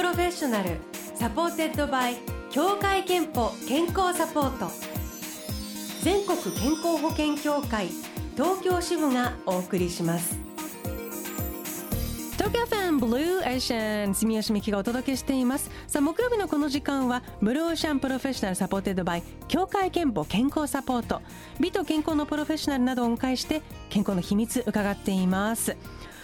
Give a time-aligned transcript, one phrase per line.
[0.00, 0.78] Professional
[1.14, 2.16] supported by
[2.50, 4.70] 協会けんぽ健康サポート。
[6.02, 7.88] 全国健康保険協会
[8.34, 10.38] 東京支部がお送りします。
[12.32, 15.70] 東京 FM Blue Ocean 住吉美希がお届けしています。
[15.86, 21.20] さあ木曜日のこの時間は Blue Ocean Professional supported by 協会けんぽ健康サポート。
[21.60, 25.76] 美と健康のプロフェッショナルなどをお迎えして健康の秘密伺っています。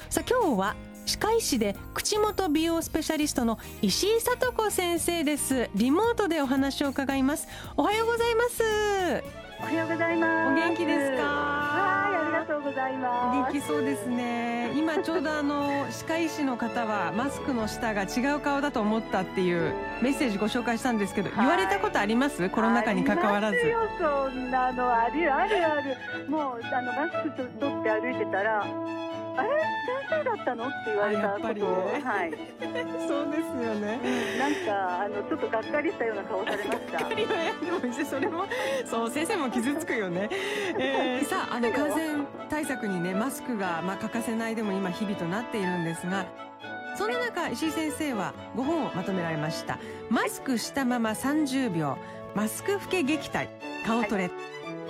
[0.09, 5.71] さあ今日は歯科医師で口元美容スペシャリストの石井聡子先生です。
[5.77, 7.47] リモートでお話を伺います。
[7.77, 9.23] おはようございます。
[9.61, 10.53] おはようございます。
[10.53, 11.23] お元気ですか？
[11.23, 13.53] はい、ありがとうございます。
[13.53, 14.73] 元気そうですね。
[14.77, 21.39] 今ちょうどあの歯科医師の方はマスクの下が違う顔だと思ったっていうメッセージご紹介したんですけど、はい。
[21.39, 22.51] 言われたことあります？
[22.51, 23.59] コロナ禍に関わらず。
[24.01, 24.93] そんなの。
[24.93, 25.97] あるあるある。
[26.29, 28.67] もうあのマスクと取って歩いてたら、
[29.37, 29.49] あれ
[30.09, 30.67] 先生だったの？
[30.67, 32.03] って言われたことを、ね。
[32.05, 32.31] はい。
[33.07, 34.01] そうですよね。
[34.39, 36.99] なんかあのちょっとがっかりしたような顔されました。
[36.99, 38.45] 光のやでもそれも
[38.85, 40.29] そう先生も傷つくよね、
[40.79, 46.27] えーさああの感染対策にねマスクが、まあ、欠かせないでも今日々となっているんですが
[46.97, 49.79] そんな中石井先生は5本をまとめられました
[50.11, 51.99] 「マスクしたまま30秒
[52.35, 53.49] マスク老け撃退
[53.87, 54.31] 顔トレ」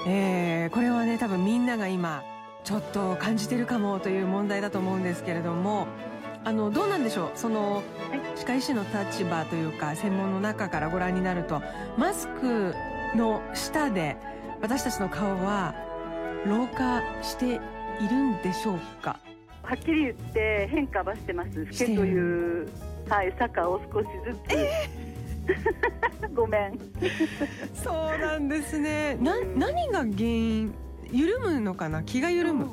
[0.06, 2.22] えーこれはね多分みんなが今
[2.66, 5.86] ちょっと感じてるかもという問題だと思うんですけれども
[6.44, 7.30] あのどうなんでしょう？
[7.36, 7.84] その
[8.34, 11.62] 歯科医師の立場というか専門の中からご覧になると
[11.96, 12.74] マスク
[13.14, 14.16] の下で
[14.60, 15.76] 私たちの顔は
[16.44, 19.20] 老化しているんでしょうか？
[19.62, 21.64] はっきり言って変化はしてます。
[21.64, 22.68] 老けという
[23.08, 26.30] はい坂を少しずつ。
[26.34, 26.78] ごめん。
[27.74, 30.74] そうなんですねな何が原因？
[31.12, 32.02] 緩むのかな？
[32.02, 32.70] 気が緩む。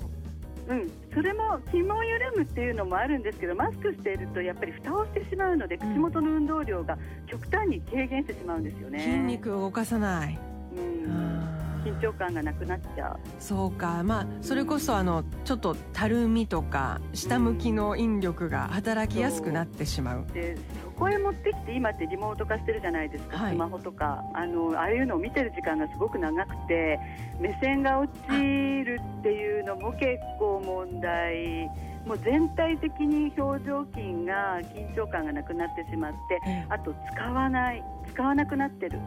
[0.65, 6.97] うん、それも気も緩むっていうのもあるんですけどマスクしているとやっぱり蓋をしてしまうので口元の運動量が
[7.27, 8.99] 極端に軽減してしまうんですよね。
[8.99, 10.39] 筋肉を動かさない。
[10.75, 14.03] うん、緊張感がなくなっちゃそうか。
[14.03, 20.25] まあそれこそあのちょっとたるみとか下向きの引力が働きやすくなってしまう。
[20.29, 23.53] うでそこへ持ってきて今ってリモート化してるじゃないですか、はい。
[23.53, 24.23] スマホとか。
[24.33, 26.97] あのああいうのを見てる時間がすごく長くて
[27.39, 31.69] 目線が落ちるっていうのも結構問題。
[32.05, 36.65] もう全体的に表情筋が緊張感がなくなってしまってええ。
[36.69, 37.83] あと使わない。
[38.13, 38.99] 使わなくなってる。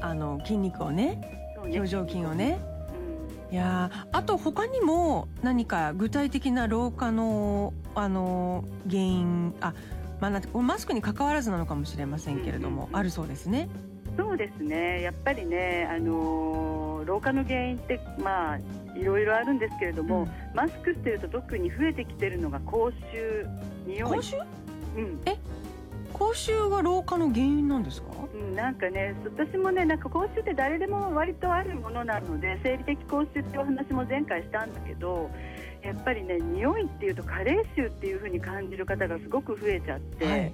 [0.00, 1.20] あの筋肉をねね。
[1.64, 2.58] 表情筋をね。
[3.50, 3.54] うん。
[3.54, 9.74] いやーあと他にも何か具体的な老化のあの原因あ
[10.20, 13.68] まあなんてマスクに関わらずなのかもしれませんけれども、あるそうですね。
[14.16, 15.02] そうですね。
[15.02, 18.58] やっぱりね、あのー老化の原因ってまあ
[18.98, 20.28] いろいろあるんですけれども、うん。
[20.54, 23.46] マスクしてると特に増えてきてるのが口臭
[23.86, 24.18] 匂い。
[24.18, 24.36] 口臭？
[24.96, 25.20] うん。
[26.12, 28.08] 口臭が老化の原因なんですか？
[28.34, 35.30] うん、なんかね私もねなんか口臭って誰でも割とあるものなので生理的口臭っていうお話も前回したんだけど
[35.82, 40.52] やっぱりね匂いっていうと加齢臭っていう風に感じる方がすごく増えちゃって、はい。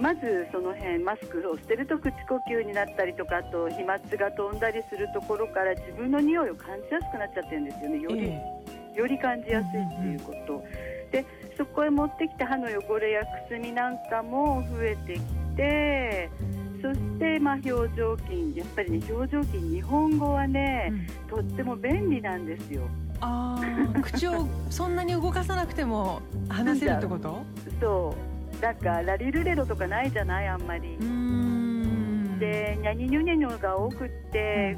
[0.00, 8.00] まずその辺マスクをしてると口呼吸になったりとかあと飛沫が飛んだりするところから自分の匂いを感じやすくなっちゃってるんですよね。
[8.00, 8.40] より、え
[8.94, 10.64] より感じやすいっていうこと、
[11.10, 11.24] で
[11.56, 15.20] そこへ持ってきた歯の汚れやくすみなんかも増えてき
[15.56, 16.30] て
[16.80, 18.56] そしてまあ表情筋。
[18.56, 21.42] やっぱりね表情筋日本語はえねう、ん。
[21.42, 22.82] とっても便利なんですよ
[23.20, 27.42] あー口をそんなに動かさなくても話せるってこと？
[27.80, 28.14] そ
[28.60, 28.62] う。
[28.62, 30.48] なんかラリルレロとかないじゃない？
[30.48, 30.96] あんまり。
[31.00, 32.38] うー、ん。
[32.38, 34.76] でニャニニョニャニョが多くって、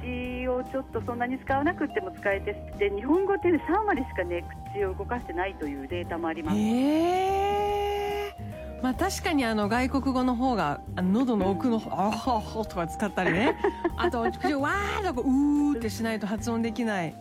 [0.00, 6.60] 口をちょっとそんなに使わなくても使えてで日本語って、ね、3割しかね口を動かしてないというデータもあります、へ
[8.28, 8.32] え
[8.82, 13.56] まあ確かにあの外国語の方が喉の奥の方「あほほ」とか使ったりね。
[13.96, 17.14] あと口を「わー」とか「うー」ってしないと発音できない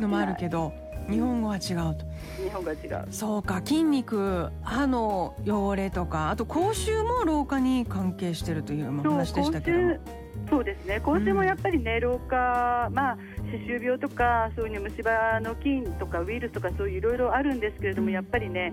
[0.00, 0.72] のもあるけど
[1.08, 2.04] 日本語は違うと。
[2.42, 3.06] 日本が違う。
[3.10, 9.78] そうか筋肉歯の汚れとかあと口臭も老化に関係してるという話でしたけど。
[9.78, 11.00] も口臭そうですね。
[11.00, 13.16] 口臭もやっぱりね老化まあ
[13.50, 18.12] 歯周病とかそういう虫歯の菌とかウイルスとかそういういろいろあるんですけれども、うん。
[18.14, 18.72] やっぱりね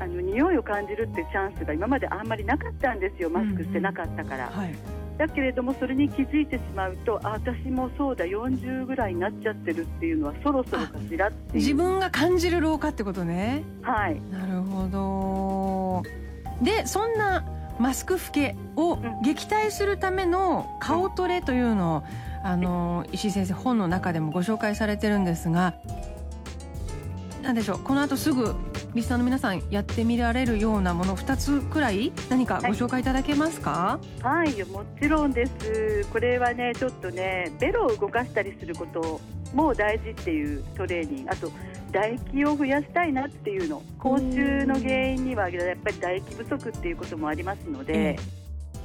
[0.00, 3.28] あの匂いを感じるっていうチャンスが今まであんまりなかったんですよ。
[3.28, 4.74] マスクしてなかったから、はい
[5.18, 11.54] だけれどもそれに気づいてしまうとあ私もそうだ40ぐらいになっちゃってるっていうのはそろそろかしらっていう。
[11.54, 13.64] 自分が感じる老化ってことね。
[13.82, 14.20] はい。
[14.30, 16.64] なるほど。
[16.64, 17.44] でそんな
[17.78, 19.22] マスク老けをん。
[19.22, 22.02] 撃退するための顔トレというのを
[22.42, 25.74] あの石井先生本の中でもご紹介されてるんですが
[27.42, 28.54] なんでしょうこの後すぐ
[28.96, 34.00] リスナーの皆さんやってみられるようなもの2つくらい何かご紹介いただけますか？
[34.22, 36.06] はいもちろんです。
[36.10, 39.20] これはねちょっとねベロを動かしたりすること
[39.52, 41.30] も大事っていうトレーニング。
[41.30, 41.52] あと
[41.92, 43.82] 唾液を増やしたいなっていうの。
[43.98, 48.18] 口臭の原因にはやっぱり唾液不足っていうこともありますので、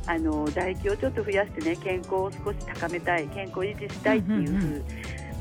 [0.08, 4.84] あの唾液をちょっと増やしてね健康を少し高めたい健康を維持したいっていう,、うんうんうん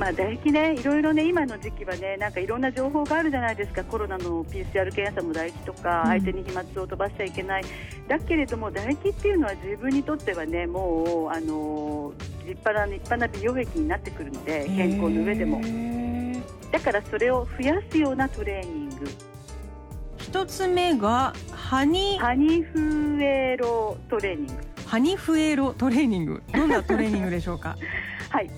[0.01, 7.65] まあ、唾液ね、いろいろね、今の時期はね、なんかいろんな情報があるじゃないですか、コロナの PCR 検査も唾液とか、相手に飛沫を飛ばしちゃいけない、
[8.09, 12.15] だけれども、唾液っていうのは自分にとってはね、もう、あの
[12.47, 15.61] 立派な立派な美容液になってくるので、健康の上でも。
[16.73, 19.07] だからそれを増やすようなトレーニング。
[20.17, 24.53] 一つ目がハニハニフエロトレーニング。
[24.87, 26.43] ハニフエロトレーニング。
[26.55, 27.77] どんなトレーニングでしょうか？
[28.31, 28.51] はい。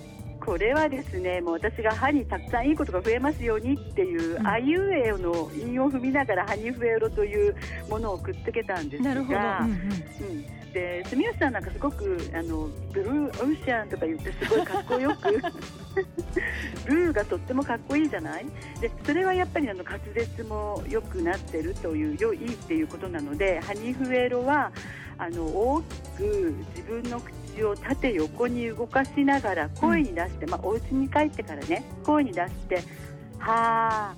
[0.44, 7.54] これはですねもう私が歯にたくさんいいことが増えますようにっていう、うん、あいうえおの韻を踏みながらハニフエロという
[7.88, 9.08] ものをくっつけたんですが。
[9.10, 9.68] なるほど、うんうん。
[9.68, 10.62] うん。
[10.72, 15.30] で住吉さんなんかすごくあのブルーオーシャンとか言ってすごいかっこよく
[16.88, 18.46] ブルーがとってもかっこいいじゃない？
[18.80, 24.72] でそれはやっぱりあの滑舌も良くなってるという良いっていうことなのでハニフエロは
[25.18, 32.82] あの大きく自分の口口を縦横に動かしながら声に出して、うん、まあ、お家に帰ってからね声に出して
[33.38, 34.14] 「は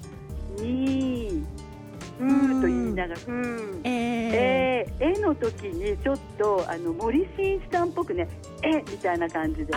[0.56, 1.44] ーにー
[2.18, 8.28] ふー」と言いながら「ふー」えー、えー、えの時にちょっとあの森進一さんっぽくね
[8.62, 9.74] 「え」みたいな感じで。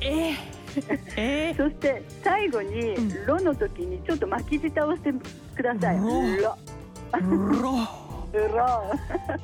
[0.00, 0.56] えー。
[1.16, 2.94] えー、そして最後に
[3.26, 5.10] 「ろ」の時にちょっと巻き舌をして
[5.56, 5.96] ください。
[5.96, 6.54] ろ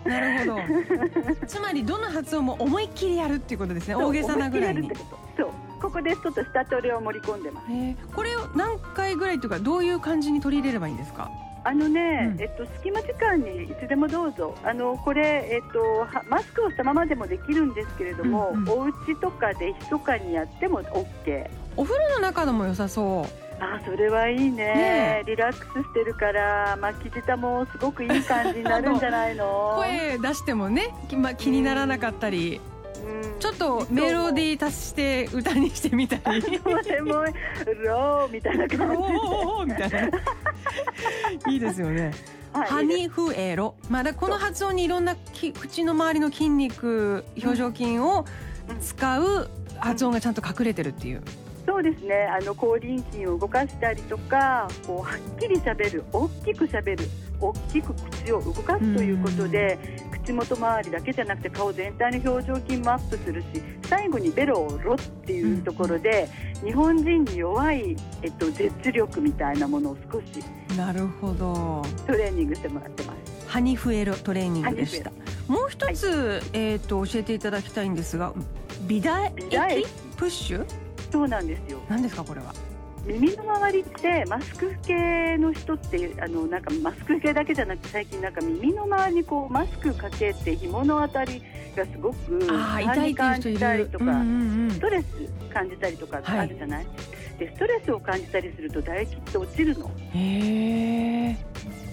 [0.05, 1.37] なるほど。
[1.47, 3.94] つまりどの発音も思いっきりやるっていうことですね。
[3.94, 4.91] 大げさなぐらいに。
[5.37, 5.50] そう。
[5.81, 7.67] ここでちょっと下取りを盛り込んでます。
[8.15, 11.29] これを何回ぐらいというかどういう感じに取り入れればいいんですか？
[11.65, 21.49] あのね、うん、えっと、隙間時間にいつでもどうぞ、あのこれ、えっと、マスクをしたままでもできるんですけれども、うんうん、お家とかで密かにやっても OK。
[21.77, 23.51] お風呂の中でも良さそう。
[23.62, 29.75] あそれはいいね、ね、リラックスしてるから巻き舌もすごくいい感じになるんじゃないの？
[29.79, 32.61] 声出してもね、まあ、気にならなかったり、
[33.05, 36.43] うん、ちょっとメロディー足して歌にしてみたり。
[36.59, 37.12] それも
[37.85, 40.19] ローみたいな感じローみたいな。
[41.53, 42.12] いいですよね。
[42.53, 48.26] はい、ハニフエロ、まあ、この発音にいろんなき口の周りの筋肉表情筋を
[48.81, 49.49] 使う
[49.79, 51.23] 発音がちゃんと隠れてるっていう。
[51.73, 52.27] そうですね。
[52.27, 57.09] あの口輪筋を動かしたりとかこうはっきりしゃべる大きくしゃべる
[57.41, 59.79] 大きく口を動かすということで、
[60.23, 63.47] 口元周りだけじゃなくて顔全体の表情筋もアップするし
[63.85, 66.29] 最後にベロをロっていうところで、
[66.61, 70.25] うん、日本人に弱い、えっと、絶力みたいなものを少し
[70.77, 71.83] なるほど。
[72.07, 73.49] トレーニングしてもらってます。
[73.49, 75.11] ハニフエロトレーニングでした。
[75.49, 78.35] もう一つ、はい、えっ、と教えていただきたいんですが、
[78.87, 79.87] 美大液
[80.19, 80.81] プッシュ？
[81.12, 81.79] そうなんですよ。
[81.88, 82.53] 何ですかこれは？
[83.05, 91.43] 耳の周りってマスク系の人ってあのなんかマスク系だけじゃなくて最近なんか耳の周りにこうマスクかけて紐のあたり
[91.76, 92.40] がすごく
[92.81, 94.04] 痛い感じたりとか、
[94.71, 95.07] ストレス
[95.52, 96.90] 感じたりとかあるじゃない、は
[97.37, 99.90] い、でストレスを感じたりすると唾液って落ちるの。
[100.14, 101.37] へえ。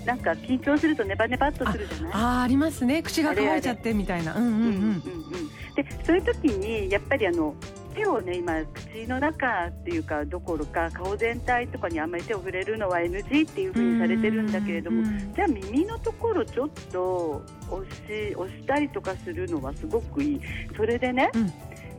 [0.05, 2.11] なんか緊張するとネバネバっとするじゃない？
[2.13, 3.01] あありますね。
[3.01, 4.35] 口が乾いちゃってみたいな。
[4.35, 4.51] うんうん。
[4.51, 5.01] うんうんうん。
[5.75, 7.55] でそういう時にやっぱりあの
[7.99, 15.03] 手をね今口の中っていうかどころか顔全体とかにあんまり手を触れるのは NG っていうふうにされてるんだけれども
[15.35, 20.41] じゃあ耳のところちょっと押し押したりとかするのはすごくいい。
[20.77, 21.53] それでね、うん、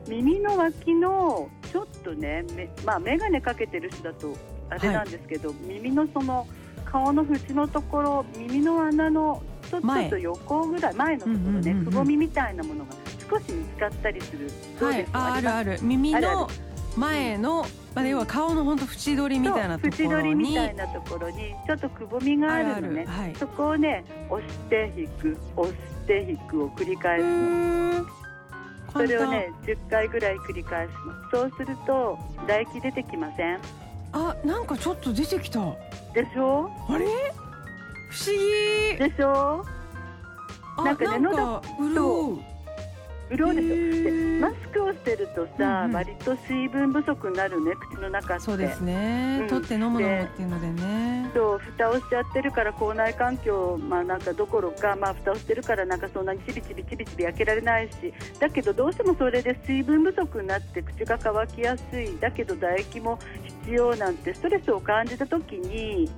[0.08, 2.44] 耳の脇のちょっとね
[2.84, 4.34] まあ眼鏡かけてる人だと
[4.70, 6.46] あれなんですけど、はい、耳のその
[6.86, 12.92] 顔の縁のところ耳の穴のちょっと横ぐらい前のところね、くぼみみたいなものが
[13.30, 14.50] 少し見つかったりする。
[14.84, 15.06] はい。
[15.12, 15.78] あるある。
[15.82, 16.48] 耳の
[16.96, 28.06] 前のまあ、要は顔の本当縁取りみたいなところに縁取りみたいなところにちょっとくぼみがあるのね、はい、そこをね押して引く押して引くを繰り返すの。
[28.92, 30.92] それをね10回ぐらい繰り返す
[31.34, 31.40] の。
[31.40, 33.58] そうすると唾液出てきません？
[34.12, 35.60] あなんかちょっと出てきた。
[36.14, 36.70] でしょ？
[36.88, 37.06] あれ？
[37.06, 39.10] 不思議。
[39.10, 39.64] でしょ？
[40.76, 42.38] なんかね喉潤う
[43.30, 44.10] 潤うでしょで
[44.40, 48.44] マスクをしてるとさ、うんうん、割と水分不足になるね口の中って。
[48.44, 51.30] そうですね、うん、取って飲むのっていうのでね。
[51.32, 62.18] そう蓋をしちゃってるから口内環境まあなんかどころかまあ蓋をしてるからなんかそんなにちびちびちびちび開けられないしだけどどうしてもそれで水分不足になって口が乾きやすい。
[62.18, 63.18] だけど唾液も
[63.62, 66.10] 必要なんてストレスを感じた時に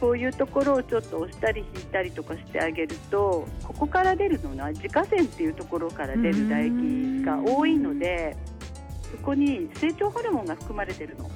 [0.00, 8.36] こういうところをちょっと押したり引いたりとかしてあげるとここから出るのは自家腺っていうところから出る唾液が多いので
[9.10, 11.30] そこに成長ホルモンが含まれてるの。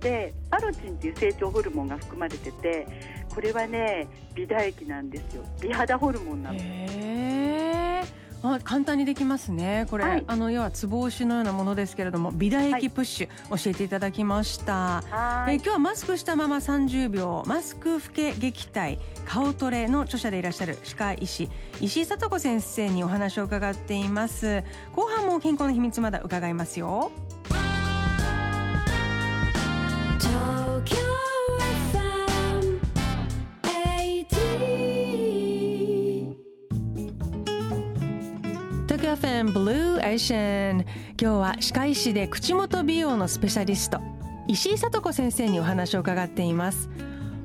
[0.00, 2.86] でアロチンっていう成長ホルモンが含まれてて
[3.34, 6.58] これはね美唾液なんですよ美肌ホルモンなの。
[8.44, 9.86] あ簡単にできますね。
[9.90, 15.02] これ、はい、あの要はつぼ押しのようなものですけれども美唾液プッシュ、はい、教えていただきました。
[15.48, 21.48] え今日はマスクしたまま30秒マスク老け撃退顔トレの著者でいらっしゃる歯科医師
[21.80, 24.62] 石井聡子先生にお話を伺っています。
[24.94, 27.10] 後半も健康の秘密まだ伺いますよ
[39.24, 40.86] FM ブルーエーシャン今
[41.18, 43.98] 日は歯科医師で口元美容のスペシャリスト。
[44.48, 46.90] 石井聡子先生にお話を伺っています。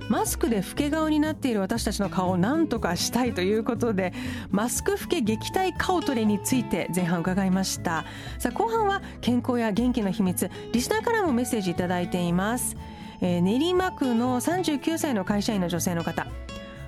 [0.10, 4.12] マスクで老け顔になっている私たちの顔を何とかしたいということで
[4.52, 8.04] マスク老け撃退顔トレについて前半伺いました。
[8.40, 12.76] さあ後半は健康や元気の秘密リスナーからもメッセージいただいています、
[13.22, 16.28] えー、練馬区の39歳の会社員の女性の方。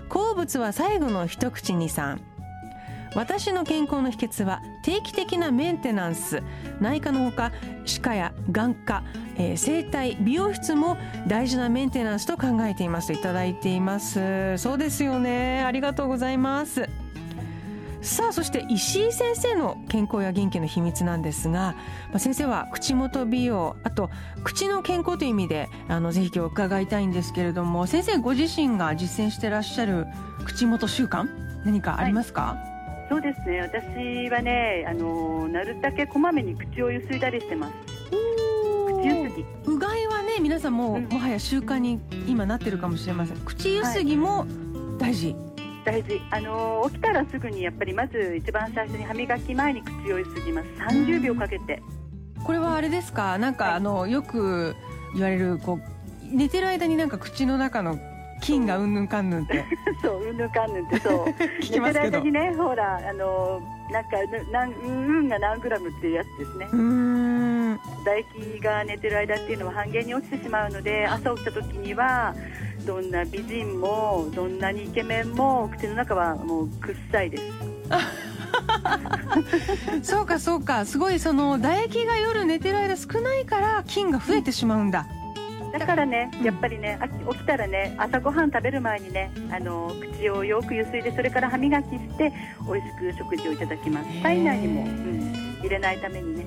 [0.09, 2.30] 好物は最後の一口にさん。
[3.13, 6.41] 私の健康の秘訣は定期的なメンテナンス。
[6.79, 7.51] 内科のほか
[7.85, 9.03] 歯科や眼科、
[9.35, 14.57] えー、整体美容室も大事なメンテナンスと考えていますといただいています。
[14.57, 15.63] そうですよね。
[15.63, 16.89] ありがとうございます。
[18.01, 21.75] さあそして石井先生の健康や元気の秘密なんですが、
[22.09, 24.09] まあ、先生は口元美容あと
[24.43, 30.07] 口の健康という意味であのぜひ今日伺いたいんですけれども先生ご自身が実践してらっしゃる
[30.45, 31.29] 口元習慣
[31.63, 32.70] 何かありますか、はい
[33.11, 33.59] そうですね。
[33.59, 37.73] 私はねあのなるだけこまめに口をゆすいだりしてます。
[38.09, 39.45] 口ゆすぎ。
[39.65, 43.37] うがいはね皆さんも、うん、もはや習慣に今なってるかもしれません。
[43.39, 44.45] 口ゆすぎも
[44.97, 45.35] 大事、はい。
[45.83, 46.21] 大事。
[46.31, 50.69] あの起きたらすぐにやっぱりまず一番最初に歯磨き前に口をゆすぎます。
[50.95, 51.83] 30秒かけて。
[52.45, 53.37] これはあれですか？
[53.37, 54.73] なんか、はい、あのよく
[55.15, 57.99] 言われるこう寝てる間になんか口の中の
[58.41, 59.63] 金がうんぬんかんぬんって。
[60.01, 61.25] そううんぬんかんぬんってそう。
[61.61, 62.19] 聞きますけど。
[62.19, 64.17] にねほらあのなんか
[64.51, 66.67] なんうんが何グラムっていうやつですね。
[68.03, 72.35] 唾液が寝てる間っていうのは半減に落ちてしまうので朝起きた時には
[72.85, 77.43] どんな美人もどんなにイケメンも口の中はもうくっさいです。
[80.01, 80.85] そうかそうか。
[80.85, 85.05] すごいその唾液が夜寝てる間少ないから菌が増えてしまうんだ、
[85.71, 86.99] だからね、やっぱりね、
[87.31, 92.31] 起きたらね、朝ごはん食べる前にね、あの口をよくゆすいで、それから歯磨きして、
[92.65, 94.21] 美味しく食事をいただきます。
[94.21, 96.45] 体内にも、うん、入れないためにね。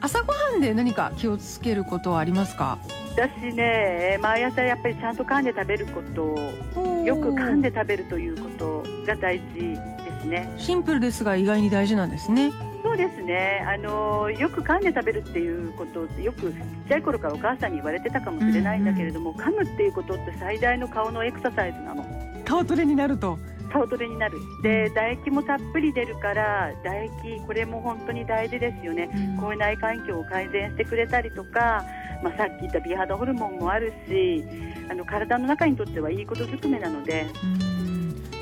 [0.00, 2.78] 朝ごはんで何か気をつけることはありますか？
[3.14, 6.22] 私ね毎朝やっぱりちゃんと噛んで食べること。
[7.04, 9.76] よく噛んで食べるということが大事で
[10.20, 10.52] すね。
[10.56, 12.50] シンプルですが意外に大事なんですね
[12.82, 13.64] そうですね。
[13.66, 16.58] あのよく噛んで食べるっていうことってよくちっ
[16.88, 22.04] ちゃい頃からお母さんに言われてたかもしれないんだけれども、うんうん、噛むっていうことって最大の顔のエクササイズなの。
[22.44, 23.38] 顔トレになると。
[23.72, 24.38] 顔トレになる。
[24.62, 31.84] で唾液もたっぷり出るから唾液これも本当に大事ですよね、うん、口内環境を改善してくれたりとか、
[32.22, 34.44] まあ、さっき言った美肌ホルモンもあるし
[34.90, 37.26] あの体の中にとってはいいことずくめなので。
[37.66, 37.71] うん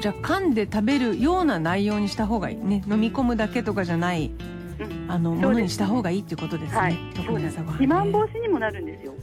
[0.01, 2.57] じゃあ噛んで食べるような内容にした方がいい。
[2.57, 4.31] ね飲み込むだけとかじゃない、
[4.79, 9.15] うん、あのものにした方がいいっていうことですね、はい、特に朝ごはん、肥満防止にもなるんですよ。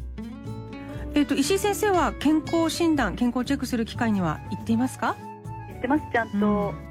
[1.15, 5.15] えっ、と石井先生は健康診断健康チェックする機会には行っていますか？
[5.69, 6.88] 行ってますちゃんと、うん。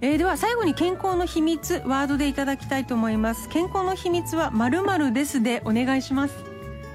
[0.00, 3.48] えー、では最後に健康の秘密ワードでいただきたいと思います。
[3.48, 6.34] 健康の秘密はまるまるですでお願いします。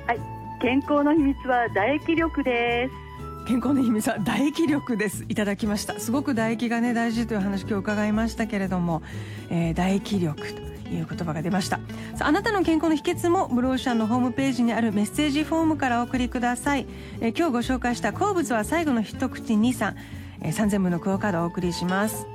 [0.08, 0.20] はい。
[0.62, 3.09] 健康の秘密は唾液力です
[3.50, 5.26] 健康の秘密は唾液力です。
[5.28, 6.00] いただきました。
[6.00, 9.02] すごく唾液がね大事という話今日伺いましたけれども、
[9.50, 11.80] えー、唾液力という言葉が出ました。
[12.14, 16.86] さああなたの健康の秘訣もブローシャンのホームページにあるメッセージフォームからお送りください、
[17.22, 19.96] えー、今日ご紹介した好物は最後の一口にさん、
[20.42, 22.28] えー、3000分のクオカードをお送りします。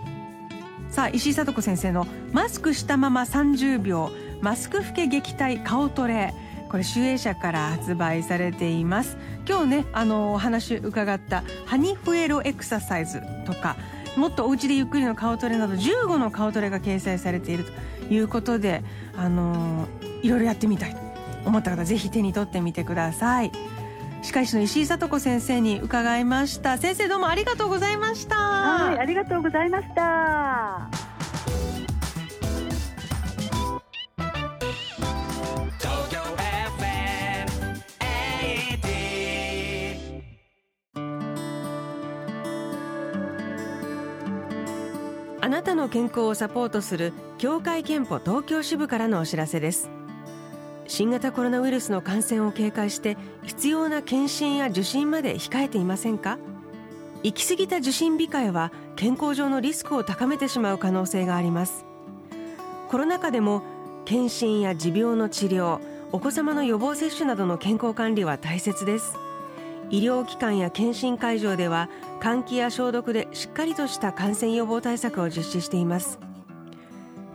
[0.90, 6.34] さあ石井聡子先生のマスクしたまま30秒マスク老け撃退顔トレ。
[6.74, 9.16] これ集英社から発売されています。
[9.48, 13.76] 今日ねあのお話伺ったハニフエロエクササイズとか
[14.16, 17.64] もっとお家でゆっくりの顔トレなど15の顔トレが掲載されている
[18.08, 18.82] ということで
[19.16, 19.86] あの
[20.22, 20.94] いろいろやってみたい。
[20.94, 20.98] と
[21.48, 23.52] 思った方ぜひ手に取ってみてください。
[24.22, 26.76] 歯科医師の石井聡子先生に伺いました。
[26.76, 28.34] 先生どうもありがとうございました。
[28.34, 31.03] はいありがとうございました。
[45.44, 49.90] あなたの健康をサポートする協会憲法東京支部からのお知らせです。
[50.86, 56.38] 新型コロナウイルスの感染を警戒して必要な検診や受診まで控えていませんか？
[57.22, 61.84] 行き過ぎた受診控えは健康上のリスクを高めてしまう可能性があります。
[62.88, 63.62] コロナ禍でも
[64.06, 65.78] 検診や持病の治療
[66.12, 69.14] お子様の予防接種などの健康管理は大切です。
[69.94, 71.88] 医療機関や検診会場では
[72.20, 76.18] 換気や消毒でしっかりとした感染予防対策を実施しています。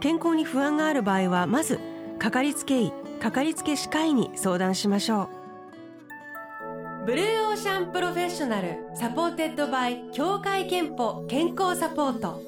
[0.02, 1.80] 健康に不安がある場合はまず
[2.20, 5.30] かかりつけ医かかりつけ歯科医に相談しましょ
[7.04, 7.06] う。
[7.06, 12.42] Blue Ocean Professional supported by 協会けんぽ健康サポート。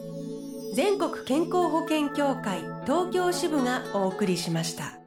[0.76, 5.01] 全国健康保険協会東京支部がお送りしました。